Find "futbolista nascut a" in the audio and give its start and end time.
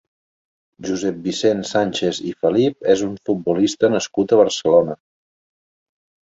3.31-4.43